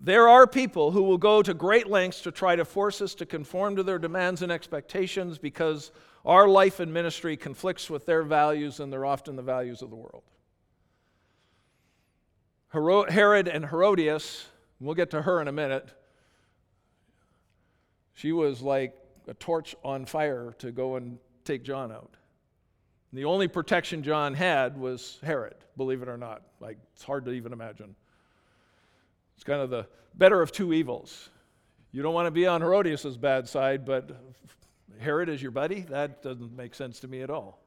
[0.00, 3.26] There are people who will go to great lengths to try to force us to
[3.26, 5.90] conform to their demands and expectations because
[6.24, 9.96] our life and ministry conflicts with their values and they're often the values of the
[9.96, 10.22] world.
[12.70, 14.46] Herod and Herodias
[14.80, 15.88] We'll get to her in a minute.
[18.14, 18.94] She was like
[19.26, 22.14] a torch on fire to go and take John out.
[23.12, 26.42] The only protection John had was Herod, believe it or not.
[26.60, 27.94] Like, it's hard to even imagine.
[29.36, 31.30] It's kind of the better of two evils.
[31.90, 34.10] You don't want to be on Herodias' bad side, but
[34.98, 35.82] Herod is your buddy?
[35.82, 37.62] That doesn't make sense to me at all.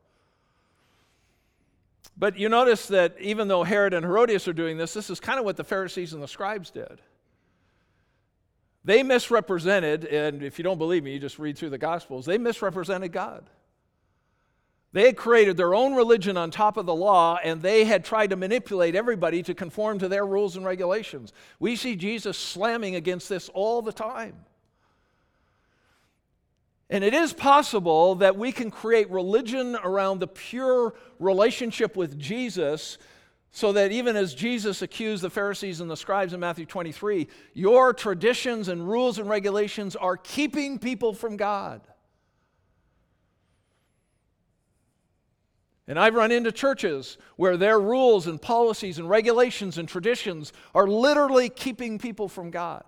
[2.21, 5.39] But you notice that even though Herod and Herodias are doing this, this is kind
[5.39, 7.01] of what the Pharisees and the scribes did.
[8.85, 12.37] They misrepresented, and if you don't believe me, you just read through the Gospels, they
[12.37, 13.49] misrepresented God.
[14.93, 18.29] They had created their own religion on top of the law, and they had tried
[18.29, 21.33] to manipulate everybody to conform to their rules and regulations.
[21.59, 24.35] We see Jesus slamming against this all the time.
[26.91, 32.97] And it is possible that we can create religion around the pure relationship with Jesus
[33.51, 37.93] so that even as Jesus accused the Pharisees and the scribes in Matthew 23, your
[37.93, 41.81] traditions and rules and regulations are keeping people from God.
[45.87, 50.87] And I've run into churches where their rules and policies and regulations and traditions are
[50.87, 52.83] literally keeping people from God.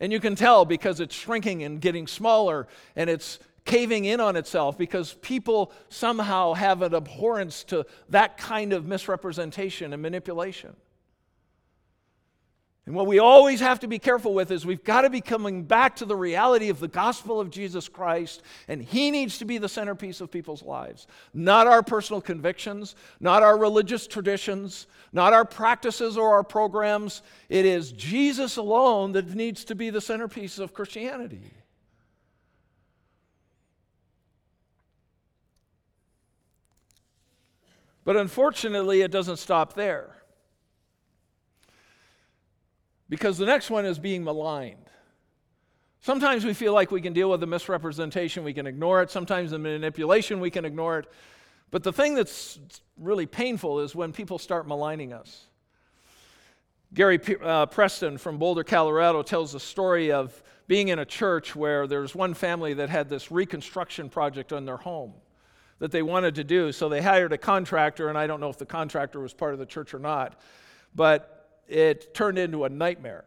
[0.00, 4.36] And you can tell because it's shrinking and getting smaller and it's caving in on
[4.36, 10.76] itself because people somehow have an abhorrence to that kind of misrepresentation and manipulation.
[12.86, 15.62] And what we always have to be careful with is we've got to be coming
[15.62, 19.56] back to the reality of the gospel of Jesus Christ, and He needs to be
[19.56, 21.06] the centerpiece of people's lives.
[21.32, 27.22] Not our personal convictions, not our religious traditions, not our practices or our programs.
[27.48, 31.54] It is Jesus alone that needs to be the centerpiece of Christianity.
[38.04, 40.23] But unfortunately, it doesn't stop there.
[43.08, 44.90] Because the next one is being maligned.
[46.00, 49.10] Sometimes we feel like we can deal with the misrepresentation, we can ignore it.
[49.10, 51.10] Sometimes the manipulation, we can ignore it.
[51.70, 52.60] But the thing that's
[52.98, 55.46] really painful is when people start maligning us.
[56.92, 61.86] Gary uh, Preston from Boulder, Colorado tells a story of being in a church where
[61.86, 65.12] there's one family that had this reconstruction project on their home
[65.78, 66.70] that they wanted to do.
[66.70, 69.58] So they hired a contractor, and I don't know if the contractor was part of
[69.58, 70.38] the church or not.
[70.94, 71.33] But
[71.68, 73.24] it turned into a nightmare.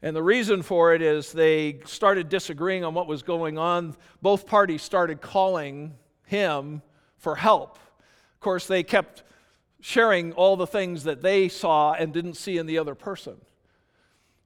[0.00, 3.96] And the reason for it is they started disagreeing on what was going on.
[4.22, 5.94] Both parties started calling
[6.26, 6.82] him
[7.16, 7.78] for help.
[8.34, 9.24] Of course, they kept
[9.80, 13.36] sharing all the things that they saw and didn't see in the other person.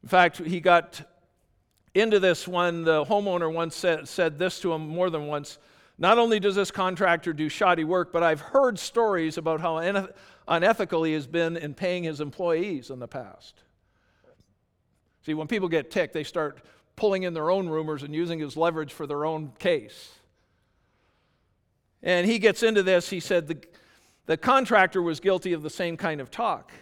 [0.02, 1.02] In fact, he got
[1.94, 5.59] into this when the homeowner once said, said this to him more than once.
[5.98, 9.78] Not only does this contractor do shoddy work, but I've heard stories about how
[10.48, 13.62] unethical he has been in paying his employees in the past.
[15.24, 16.62] See, when people get ticked, they start
[16.96, 20.11] pulling in their own rumors and using his leverage for their own case.
[22.02, 23.09] And he gets into this.
[23.09, 23.59] He said the,
[24.26, 26.72] the contractor was guilty of the same kind of talk.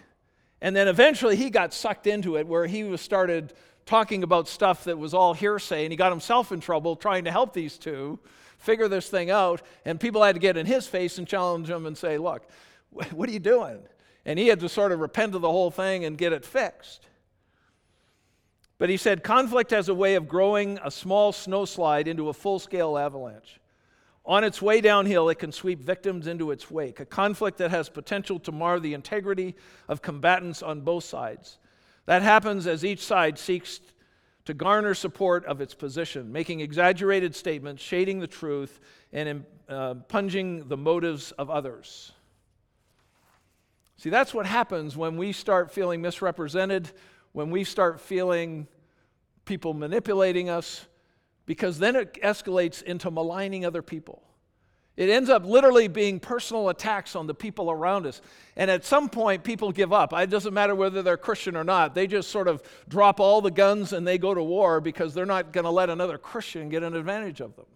[0.62, 3.52] And then eventually he got sucked into it where he was started
[3.86, 7.30] talking about stuff that was all hearsay, and he got himself in trouble trying to
[7.30, 8.18] help these two
[8.58, 9.62] figure this thing out.
[9.84, 12.46] And people had to get in his face and challenge him and say, Look,
[13.12, 13.78] what are you doing?
[14.24, 17.06] And he had to sort of repent of the whole thing and get it fixed.
[18.78, 22.58] But he said conflict has a way of growing a small snowslide into a full
[22.58, 23.60] scale avalanche.
[24.24, 27.88] On its way downhill, it can sweep victims into its wake, a conflict that has
[27.88, 29.54] potential to mar the integrity
[29.88, 31.58] of combatants on both sides.
[32.06, 33.80] That happens as each side seeks
[34.44, 38.80] to garner support of its position, making exaggerated statements, shading the truth,
[39.12, 42.12] and uh, impugning the motives of others.
[44.00, 46.90] See, that's what happens when we start feeling misrepresented,
[47.32, 48.66] when we start feeling
[49.44, 50.86] people manipulating us,
[51.44, 54.22] because then it escalates into maligning other people.
[54.96, 58.22] It ends up literally being personal attacks on the people around us.
[58.56, 60.14] And at some point, people give up.
[60.14, 61.94] It doesn't matter whether they're Christian or not.
[61.94, 65.26] They just sort of drop all the guns and they go to war because they're
[65.26, 67.66] not going to let another Christian get an advantage of them.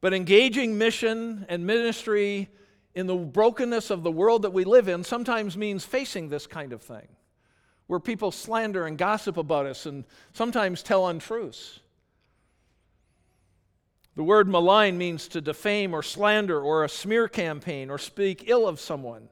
[0.00, 2.48] But engaging mission and ministry
[2.94, 6.72] in the brokenness of the world that we live in sometimes means facing this kind
[6.72, 7.08] of thing,
[7.86, 11.80] where people slander and gossip about us and sometimes tell untruths.
[14.14, 18.68] The word malign means to defame or slander or a smear campaign or speak ill
[18.68, 19.28] of someone.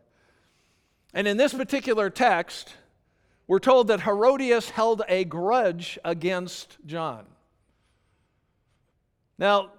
[1.12, 2.72] And in this particular text,
[3.46, 7.26] we're told that Herodias held a grudge against John.
[9.38, 9.72] Now,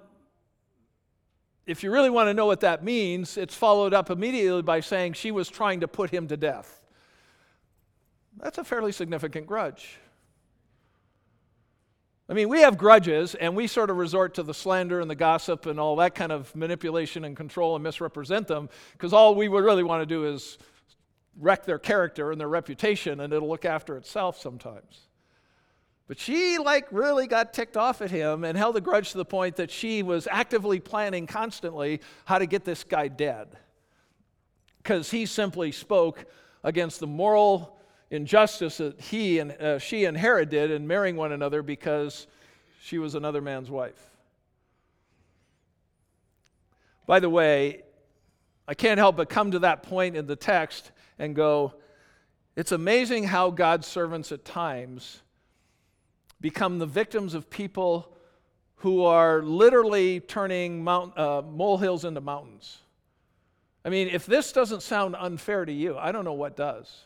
[1.71, 5.13] if you really want to know what that means, it's followed up immediately by saying
[5.13, 6.81] she was trying to put him to death.
[8.37, 9.97] That's a fairly significant grudge.
[12.27, 15.15] I mean, we have grudges and we sort of resort to the slander and the
[15.15, 19.47] gossip and all that kind of manipulation and control and misrepresent them because all we
[19.47, 20.57] would really want to do is
[21.39, 25.07] wreck their character and their reputation and it'll look after itself sometimes.
[26.11, 29.23] But she, like, really got ticked off at him and held a grudge to the
[29.23, 33.47] point that she was actively planning constantly how to get this guy dead.
[34.79, 36.25] Because he simply spoke
[36.65, 41.31] against the moral injustice that he and uh, she and Herod did in marrying one
[41.31, 42.27] another because
[42.81, 44.09] she was another man's wife.
[47.07, 47.83] By the way,
[48.67, 51.75] I can't help but come to that point in the text and go,
[52.57, 55.21] it's amazing how God's servants at times
[56.41, 58.11] become the victims of people
[58.77, 62.79] who are literally turning mount, uh, molehills into mountains.
[63.85, 67.05] I mean, if this doesn't sound unfair to you, I don't know what does.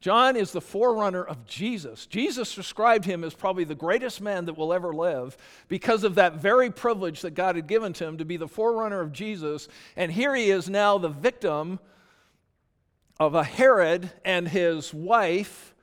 [0.00, 2.06] John is the forerunner of Jesus.
[2.06, 6.34] Jesus described him as probably the greatest man that will ever live because of that
[6.34, 9.66] very privilege that God had given to him to be the forerunner of Jesus.
[9.96, 11.80] And here he is now the victim
[13.18, 15.74] of a Herod and his wife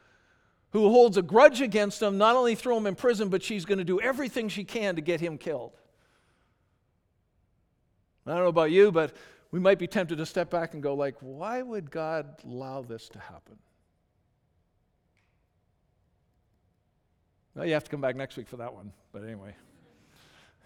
[0.75, 3.77] who holds a grudge against him, not only throw him in prison, but she's going
[3.77, 5.71] to do everything she can to get him killed.
[8.27, 9.15] I don't know about you, but
[9.51, 13.07] we might be tempted to step back and go like, why would God allow this
[13.07, 13.57] to happen?
[17.55, 19.55] Well, you have to come back next week for that one, but anyway.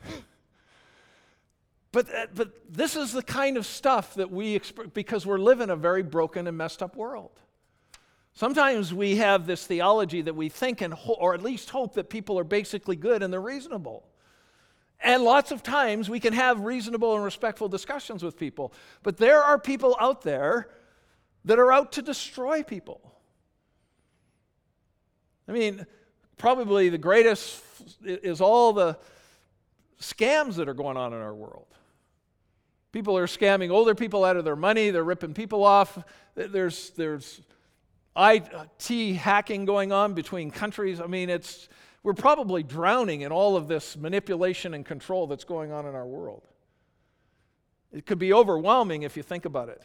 [1.91, 5.69] but, uh, but this is the kind of stuff that we, exp- because we're living
[5.69, 7.39] a very broken and messed up world.
[8.39, 12.10] Sometimes we have this theology that we think and ho- or at least hope that
[12.10, 14.08] people are basically good and they're reasonable.
[15.02, 18.71] And lots of times we can have reasonable and respectful discussions with people.
[19.04, 20.69] But there are people out there
[21.43, 23.02] that are out to destroy people.
[25.45, 25.86] I mean,
[26.38, 27.62] probably the greatest
[28.06, 28.97] is all the
[29.99, 31.67] scams that are going on in our world.
[32.93, 36.02] People are scamming older people out of their money, they're ripping people off.
[36.36, 37.41] There's, there's
[38.19, 40.99] IT hacking going on between countries.
[40.99, 41.69] I mean, it's,
[42.03, 46.05] we're probably drowning in all of this manipulation and control that's going on in our
[46.05, 46.43] world.
[47.91, 49.82] It could be overwhelming if you think about it.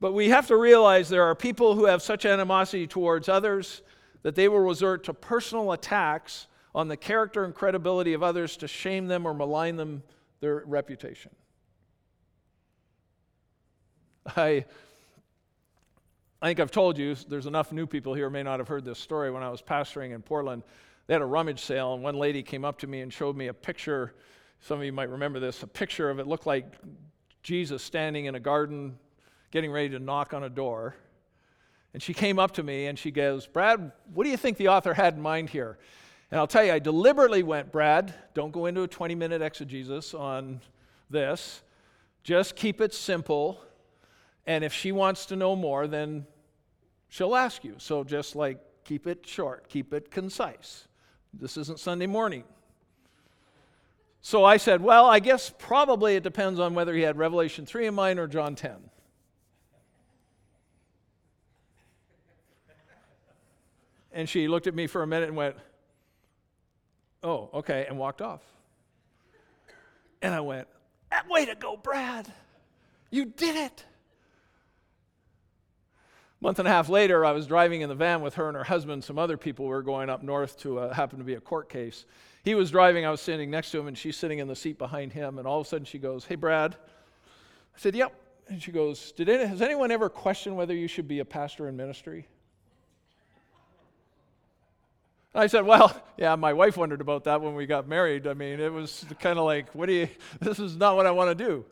[0.00, 3.82] But we have to realize there are people who have such animosity towards others
[4.22, 8.68] that they will resort to personal attacks on the character and credibility of others to
[8.68, 10.02] shame them or malign them
[10.40, 11.30] their reputation.
[14.36, 14.64] I,
[16.44, 18.98] I think I've told you, there's enough new people here may not have heard this
[18.98, 19.30] story.
[19.30, 20.62] When I was pastoring in Portland,
[21.06, 23.46] they had a rummage sale, and one lady came up to me and showed me
[23.46, 24.12] a picture.
[24.60, 26.66] Some of you might remember this a picture of it looked like
[27.42, 28.98] Jesus standing in a garden,
[29.52, 30.94] getting ready to knock on a door.
[31.94, 34.68] And she came up to me and she goes, Brad, what do you think the
[34.68, 35.78] author had in mind here?
[36.30, 40.12] And I'll tell you, I deliberately went, Brad, don't go into a 20 minute exegesis
[40.12, 40.60] on
[41.08, 41.62] this.
[42.22, 43.62] Just keep it simple.
[44.46, 46.26] And if she wants to know more, then
[47.14, 47.76] she'll ask you.
[47.78, 50.88] So just like keep it short, keep it concise.
[51.32, 52.42] This isn't Sunday morning.
[54.20, 57.86] So I said, well, I guess probably it depends on whether he had Revelation 3
[57.86, 58.72] in mind or John 10.
[64.12, 65.56] And she looked at me for a minute and went,
[67.22, 68.42] Oh, okay, and walked off.
[70.20, 70.68] And I went,
[71.30, 72.32] Way to go, Brad.
[73.10, 73.84] You did it.
[76.44, 78.54] A month and a half later, I was driving in the van with her and
[78.54, 79.02] her husband.
[79.02, 82.04] Some other people were going up north to uh, happen to be a court case.
[82.42, 84.76] He was driving, I was standing next to him, and she's sitting in the seat
[84.76, 85.38] behind him.
[85.38, 86.74] And all of a sudden, she goes, Hey, Brad.
[86.74, 88.12] I said, Yep.
[88.48, 91.66] And she goes, Did any, Has anyone ever questioned whether you should be a pastor
[91.66, 92.28] in ministry?
[95.34, 98.26] I said, Well, yeah, my wife wondered about that when we got married.
[98.26, 101.10] I mean, it was kind of like, What do you, this is not what I
[101.10, 101.64] want to do.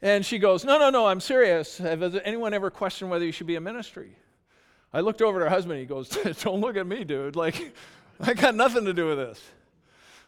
[0.00, 1.78] And she goes, No, no, no, I'm serious.
[1.78, 4.16] Has anyone ever questioned whether you should be a ministry?
[4.92, 5.80] I looked over at her husband.
[5.80, 6.08] He goes,
[6.42, 7.36] Don't look at me, dude.
[7.36, 7.74] Like,
[8.20, 9.42] I got nothing to do with this.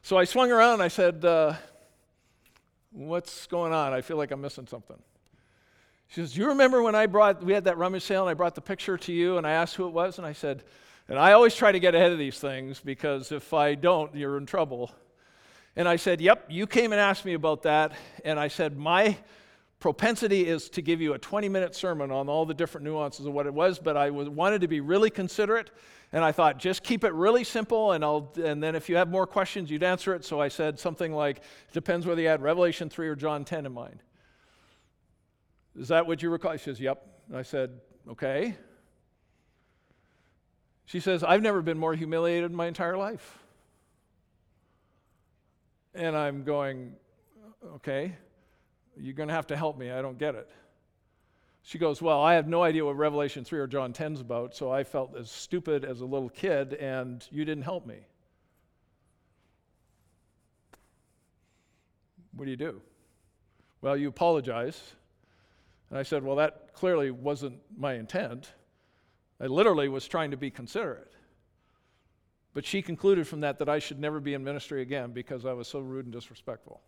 [0.03, 1.55] So I swung around and I said, uh,
[2.93, 3.93] What's going on?
[3.93, 4.99] I feel like I'm missing something.
[6.09, 8.57] She says, you remember when I brought, we had that rummage sale and I brought
[8.57, 10.19] the picture to you and I asked who it was?
[10.19, 10.65] And I said,
[11.09, 14.37] and I always try to get ahead of these things because if I don't, you're
[14.37, 14.91] in trouble.
[15.77, 17.93] And I said, Yep, you came and asked me about that.
[18.25, 19.17] And I said, My
[19.81, 23.33] propensity is to give you a 20 minute sermon on all the different nuances of
[23.33, 25.71] what it was, but I was, wanted to be really considerate.
[26.13, 29.09] And I thought, just keep it really simple, and, I'll, and then if you have
[29.09, 30.25] more questions, you'd answer it.
[30.25, 33.73] So I said something like, depends whether you had Revelation 3 or John 10 in
[33.73, 34.03] mind.
[35.79, 36.53] Is that what you recall?
[36.53, 37.07] She says, Yep.
[37.29, 38.57] And I said, Okay.
[40.85, 43.39] She says, I've never been more humiliated in my entire life.
[45.95, 46.95] And I'm going,
[47.77, 48.17] okay,
[48.97, 49.91] you're going to have to help me.
[49.91, 50.49] I don't get it.
[51.63, 54.57] She goes, Well, I have no idea what Revelation 3 or John 10 is about,
[54.57, 57.99] so I felt as stupid as a little kid, and you didn't help me.
[62.35, 62.81] What do you do?
[63.83, 64.81] Well, you apologize.
[65.91, 68.53] And I said, Well, that clearly wasn't my intent.
[69.41, 71.13] I literally was trying to be considerate.
[72.53, 75.53] But she concluded from that that I should never be in ministry again because I
[75.53, 76.81] was so rude and disrespectful.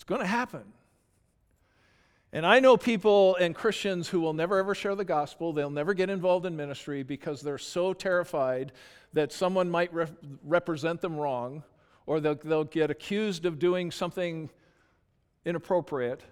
[0.00, 0.62] It's going to happen.
[2.32, 5.52] And I know people and Christians who will never ever share the gospel.
[5.52, 8.72] They'll never get involved in ministry because they're so terrified
[9.12, 10.06] that someone might re-
[10.42, 11.62] represent them wrong
[12.06, 14.48] or they'll, they'll get accused of doing something
[15.44, 16.22] inappropriate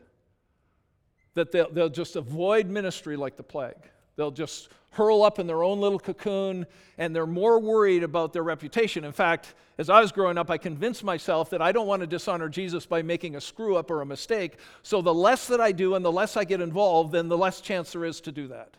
[1.35, 3.91] that they'll, they'll just avoid ministry like the plague.
[4.19, 6.66] They'll just hurl up in their own little cocoon
[6.99, 9.05] and they're more worried about their reputation.
[9.05, 12.07] In fact, as I was growing up, I convinced myself that I don't want to
[12.09, 14.57] dishonor Jesus by making a screw up or a mistake.
[14.83, 17.61] So the less that I do and the less I get involved, then the less
[17.61, 18.77] chance there is to do that.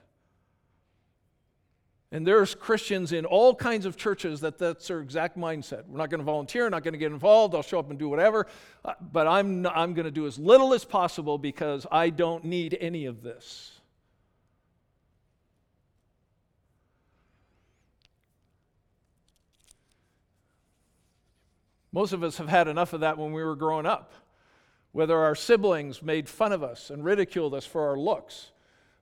[2.11, 5.87] And there's Christians in all kinds of churches that that's their exact mindset.
[5.87, 8.09] We're not going to volunteer, not going to get involved, I'll show up and do
[8.09, 8.47] whatever,
[8.83, 12.77] uh, but I'm, I'm going to do as little as possible because I don't need
[12.81, 13.78] any of this.
[21.91, 24.13] Most of us have had enough of that when we were growing up.
[24.91, 28.51] Whether our siblings made fun of us and ridiculed us for our looks,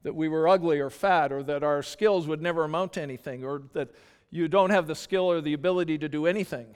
[0.04, 3.44] that we were ugly or fat, or that our skills would never amount to anything,
[3.44, 3.90] or that
[4.30, 6.68] you don't have the skill or the ability to do anything.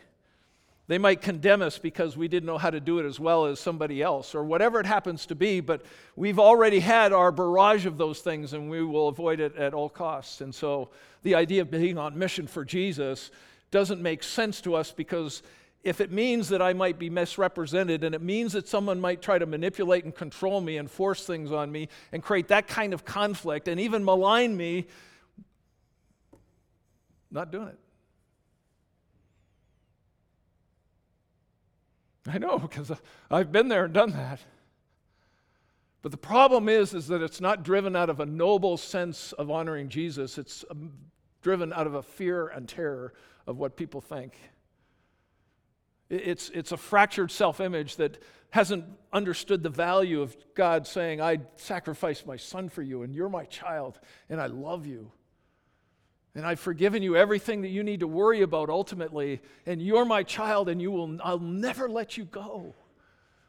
[0.87, 3.59] They might condemn us because we didn't know how to do it as well as
[3.59, 5.85] somebody else, or whatever it happens to be, but
[6.15, 9.87] we've already had our barrage of those things and we will avoid it at all
[9.87, 10.41] costs.
[10.41, 10.89] And so
[11.23, 13.31] the idea of being on mission for Jesus
[13.69, 15.43] doesn't make sense to us because
[15.83, 19.39] if it means that I might be misrepresented and it means that someone might try
[19.39, 23.03] to manipulate and control me and force things on me and create that kind of
[23.03, 24.85] conflict and even malign me,
[27.31, 27.79] not doing it.
[32.27, 32.91] I know because
[33.31, 34.39] I've been there and done that.
[36.03, 39.49] But the problem is is that it's not driven out of a noble sense of
[39.49, 40.37] honoring Jesus.
[40.37, 40.91] It's um,
[41.41, 43.13] driven out of a fear and terror
[43.47, 44.33] of what people think.
[46.11, 48.83] It's, it's a fractured self image that hasn't
[49.13, 53.45] understood the value of God saying, I sacrificed my son for you, and you're my
[53.45, 53.97] child,
[54.29, 55.09] and I love you.
[56.35, 60.23] And I've forgiven you everything that you need to worry about ultimately, and you're my
[60.23, 62.75] child, and you will, I'll never let you go.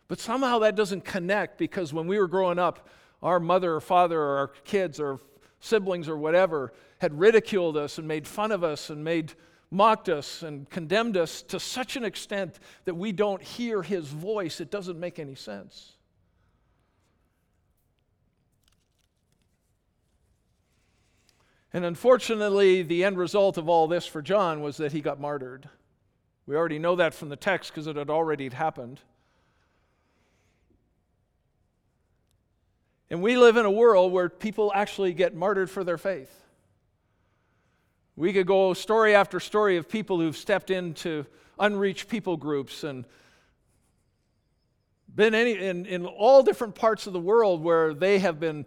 [0.07, 2.89] But somehow that doesn't connect because when we were growing up,
[3.25, 5.19] our mother or father or our kids or
[5.59, 9.35] siblings or whatever had ridiculed us and made fun of us and made
[9.73, 14.61] mocked us and condemned us to such an extent that we don't hear his voice,
[14.61, 15.93] it doesn't make any sense.
[21.73, 25.69] And unfortunately, the end result of all this for John was that he got martyred.
[26.45, 29.01] We already know that from the text because it had already happened.
[33.09, 36.42] And we live in a world where people actually get martyred for their faith.
[38.17, 41.27] We could go story after story of people who've stepped into
[41.59, 43.05] unreached people groups and
[45.15, 48.67] been any, in, in all different parts of the world where they have been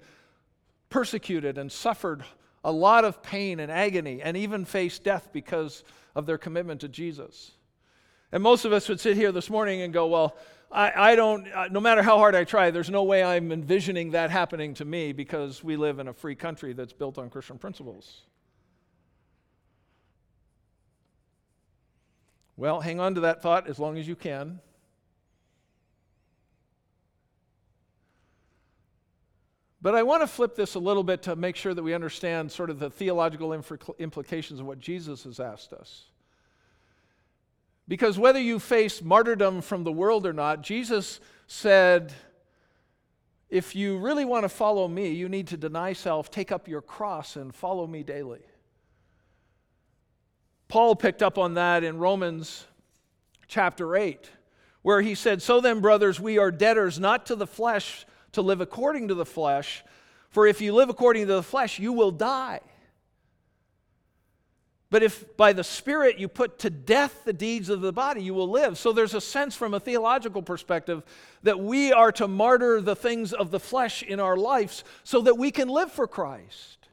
[0.89, 2.23] persecuted and suffered
[2.63, 5.83] a lot of pain and agony and even faced death because
[6.15, 7.51] of their commitment to Jesus.
[8.31, 10.35] And most of us would sit here this morning and go, Well,
[10.71, 14.11] I, I don't, uh, no matter how hard I try, there's no way I'm envisioning
[14.11, 17.57] that happening to me because we live in a free country that's built on Christian
[17.57, 18.23] principles.
[22.57, 24.59] Well, hang on to that thought as long as you can.
[29.81, 32.51] But I want to flip this a little bit to make sure that we understand
[32.51, 36.05] sort of the theological implications of what Jesus has asked us.
[37.87, 42.13] Because whether you face martyrdom from the world or not, Jesus said,
[43.47, 46.81] if you really want to follow me, you need to deny self, take up your
[46.81, 48.41] cross, and follow me daily.
[50.67, 52.65] Paul picked up on that in Romans
[53.47, 54.29] chapter 8,
[54.81, 58.61] where he said, So then, brothers, we are debtors not to the flesh to live
[58.61, 59.83] according to the flesh,
[60.29, 62.61] for if you live according to the flesh, you will die.
[64.89, 68.33] But if by the Spirit you put to death the deeds of the body, you
[68.33, 68.77] will live.
[68.77, 71.03] So there's a sense from a theological perspective
[71.43, 75.37] that we are to martyr the things of the flesh in our lives so that
[75.37, 76.84] we can live for Christ.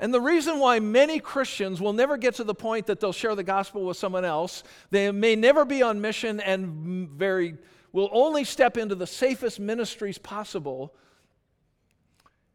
[0.00, 3.34] And the reason why many Christians will never get to the point that they'll share
[3.34, 7.58] the gospel with someone else, they may never be on mission and very
[7.92, 10.94] will only step into the safest ministries possible,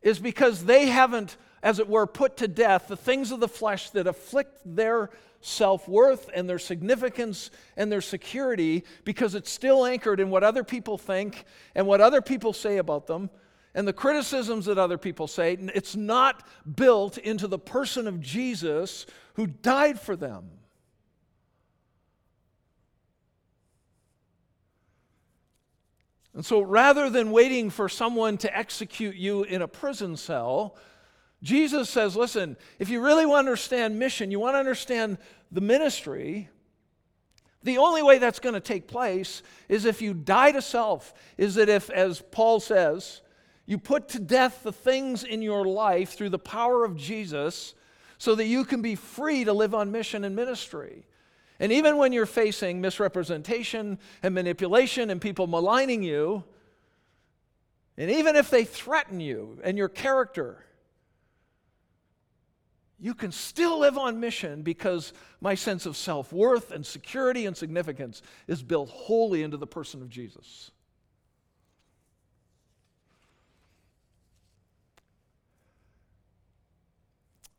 [0.01, 3.91] is because they haven't, as it were, put to death the things of the flesh
[3.91, 10.19] that afflict their self worth and their significance and their security because it's still anchored
[10.19, 13.29] in what other people think and what other people say about them
[13.75, 15.57] and the criticisms that other people say.
[15.75, 19.05] It's not built into the person of Jesus
[19.35, 20.49] who died for them.
[26.33, 30.75] And so rather than waiting for someone to execute you in a prison cell,
[31.43, 35.17] Jesus says, listen, if you really want to understand mission, you want to understand
[35.51, 36.49] the ministry,
[37.63, 41.55] the only way that's going to take place is if you die to self, is
[41.55, 43.21] that if, as Paul says,
[43.65, 47.73] you put to death the things in your life through the power of Jesus
[48.17, 51.05] so that you can be free to live on mission and ministry.
[51.59, 56.43] And even when you're facing misrepresentation and manipulation and people maligning you,
[57.97, 60.65] and even if they threaten you and your character,
[62.99, 67.55] you can still live on mission because my sense of self worth and security and
[67.55, 70.71] significance is built wholly into the person of Jesus.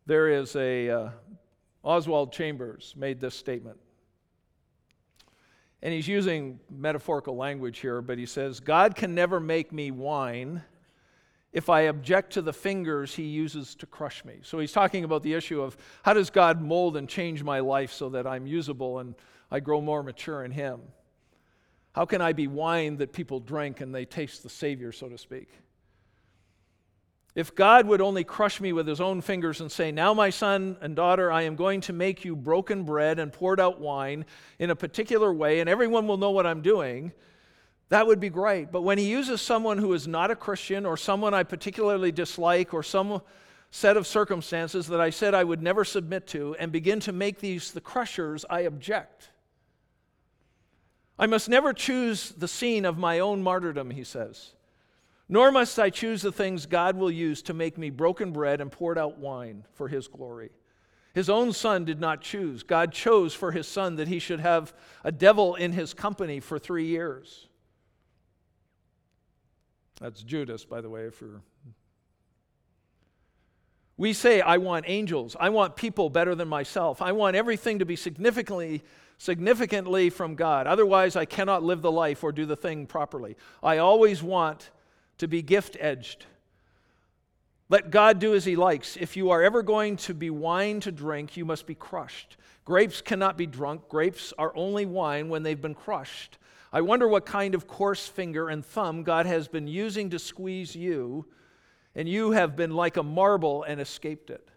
[0.06, 1.10] There is a, uh,
[1.82, 3.76] Oswald Chambers made this statement.
[5.82, 10.62] And he's using metaphorical language here, but he says, God can never make me wine
[11.52, 14.38] if I object to the fingers he uses to crush me.
[14.42, 17.92] So he's talking about the issue of how does God mold and change my life
[17.92, 19.14] so that I'm usable and
[19.50, 20.80] I grow more mature in him?
[21.92, 25.18] How can I be wine that people drink and they taste the Savior, so to
[25.18, 25.48] speak?
[27.36, 30.78] If God would only crush me with his own fingers and say, Now, my son
[30.80, 34.24] and daughter, I am going to make you broken bread and poured out wine
[34.58, 37.12] in a particular way, and everyone will know what I'm doing,
[37.90, 38.72] that would be great.
[38.72, 42.72] But when he uses someone who is not a Christian or someone I particularly dislike
[42.72, 43.20] or some
[43.70, 47.40] set of circumstances that I said I would never submit to and begin to make
[47.40, 49.28] these the crushers, I object.
[51.18, 54.54] I must never choose the scene of my own martyrdom, he says.
[55.28, 58.70] Nor must I choose the things God will use to make me broken bread and
[58.70, 60.50] poured out wine for his glory.
[61.14, 62.62] His own son did not choose.
[62.62, 66.58] God chose for his son that he should have a devil in his company for
[66.58, 67.48] three years.
[70.00, 71.40] That's Judas, by the way, if you're.
[73.96, 75.36] We say, I want angels.
[75.40, 77.00] I want people better than myself.
[77.00, 78.82] I want everything to be significantly,
[79.16, 80.66] significantly from God.
[80.66, 83.36] Otherwise, I cannot live the life or do the thing properly.
[83.62, 84.70] I always want
[85.18, 86.26] to be gift edged.
[87.68, 88.96] Let God do as He likes.
[88.96, 92.36] If you are ever going to be wine to drink, you must be crushed.
[92.64, 93.88] Grapes cannot be drunk.
[93.88, 96.38] Grapes are only wine when they've been crushed.
[96.72, 100.76] I wonder what kind of coarse finger and thumb God has been using to squeeze
[100.76, 101.26] you,
[101.94, 104.48] and you have been like a marble and escaped it.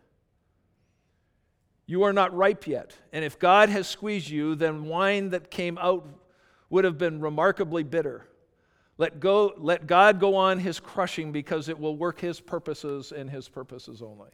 [1.86, 5.78] You are not ripe yet, and if God has squeezed you, then wine that came
[5.80, 6.08] out
[6.70, 8.28] would have been remarkably bitter.
[9.00, 13.30] Let, go, let God go on his crushing because it will work his purposes and
[13.30, 14.30] his purposes only.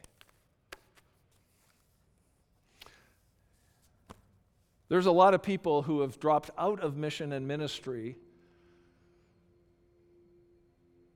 [4.89, 8.18] There's a lot of people who have dropped out of mission and ministry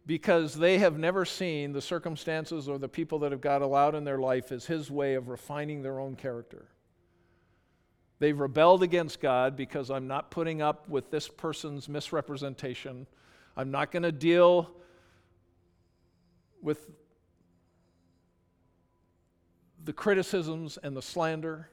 [0.06, 4.04] because they have never seen the circumstances or the people that have God allowed in
[4.04, 6.68] their life as His way of refining their own character.
[8.20, 13.08] They've rebelled against God because I'm not putting up with this person's misrepresentation
[13.60, 14.72] I'm not going to deal
[16.62, 16.90] with
[19.84, 21.70] the criticisms and the slander.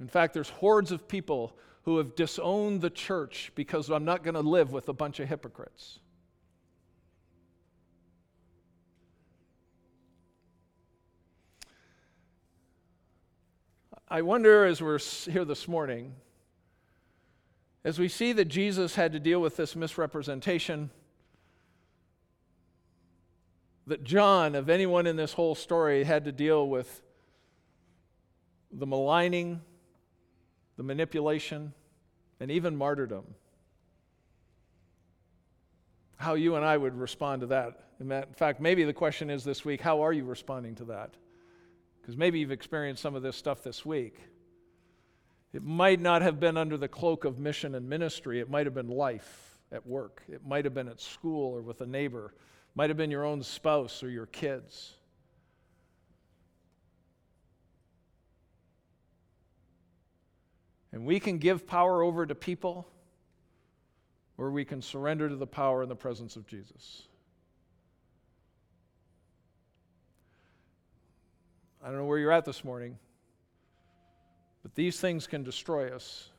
[0.00, 4.32] In fact, there's hordes of people who have disowned the church because I'm not going
[4.32, 5.98] to live with a bunch of hypocrites.
[14.08, 16.14] I wonder as we're here this morning
[17.84, 20.90] as we see that Jesus had to deal with this misrepresentation,
[23.86, 27.02] that John, of anyone in this whole story, had to deal with
[28.72, 29.60] the maligning,
[30.76, 31.74] the manipulation,
[32.40, 33.24] and even martyrdom.
[36.16, 37.80] How you and I would respond to that.
[38.00, 41.10] In fact, maybe the question is this week how are you responding to that?
[42.00, 44.18] Because maybe you've experienced some of this stuff this week.
[45.54, 48.74] It might not have been under the cloak of mission and ministry, it might have
[48.74, 52.76] been life at work, it might have been at school or with a neighbor, it
[52.76, 54.94] might have been your own spouse or your kids.
[60.90, 62.88] And we can give power over to people,
[64.36, 67.02] or we can surrender to the power in the presence of Jesus.
[71.80, 72.98] I don't know where you're at this morning
[74.64, 76.30] but these things can destroy us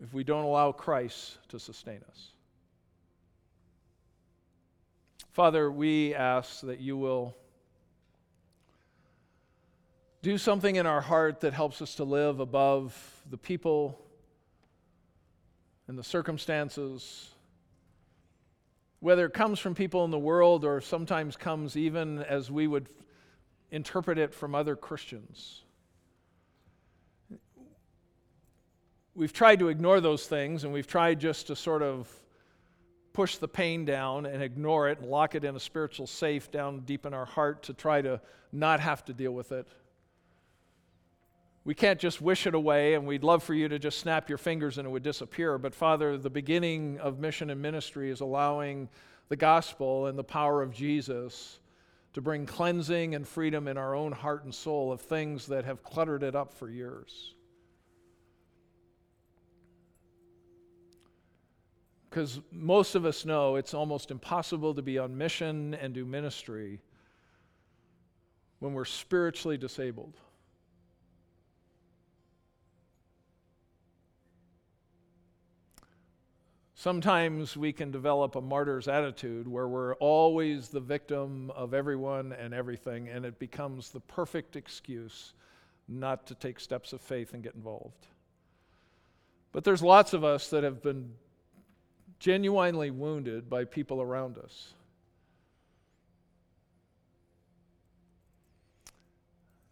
[0.00, 2.28] if we don't allow Christ to sustain us.
[5.32, 7.34] Father, we ask that you will
[10.20, 12.94] do something in our heart that helps us to live above
[13.30, 13.98] the people
[15.88, 17.30] and the circumstances,
[18.98, 22.90] whether it comes from people in the world or sometimes comes even as we would
[23.70, 25.62] interpret it from other Christians.
[29.14, 32.08] We've tried to ignore those things and we've tried just to sort of
[33.12, 36.80] push the pain down and ignore it and lock it in a spiritual safe down
[36.80, 38.20] deep in our heart to try to
[38.52, 39.66] not have to deal with it.
[41.64, 44.38] We can't just wish it away, and we'd love for you to just snap your
[44.38, 45.58] fingers and it would disappear.
[45.58, 48.88] But, Father, the beginning of mission and ministry is allowing
[49.28, 51.60] the gospel and the power of Jesus
[52.14, 55.82] to bring cleansing and freedom in our own heart and soul of things that have
[55.82, 57.34] cluttered it up for years.
[62.10, 66.80] Because most of us know it's almost impossible to be on mission and do ministry
[68.58, 70.14] when we're spiritually disabled.
[76.74, 82.54] Sometimes we can develop a martyr's attitude where we're always the victim of everyone and
[82.54, 85.34] everything, and it becomes the perfect excuse
[85.86, 88.06] not to take steps of faith and get involved.
[89.52, 91.12] But there's lots of us that have been
[92.20, 94.74] genuinely wounded by people around us.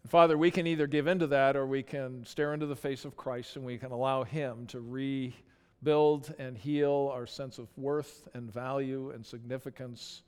[0.09, 3.14] Father, we can either give into that or we can stare into the face of
[3.14, 8.51] Christ and we can allow Him to rebuild and heal our sense of worth and
[8.51, 10.22] value and significance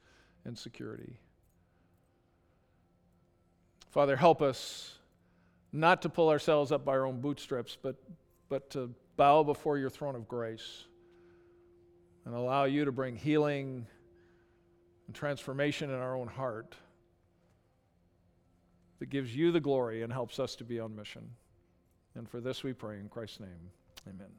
[0.44, 1.18] and security.
[3.88, 4.98] Father, help us
[5.72, 7.96] not to pull ourselves up by our own bootstraps, but,
[8.50, 10.84] but to bow before your throne of grace
[12.24, 13.86] and allow you to bring healing
[15.06, 16.76] and transformation in our own heart
[18.98, 21.28] that gives you the glory and helps us to be on mission.
[22.14, 23.70] And for this we pray in Christ's name.
[24.08, 24.30] Amen.